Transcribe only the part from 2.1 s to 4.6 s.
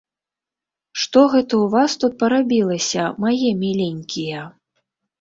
парабілася, мае міленькія?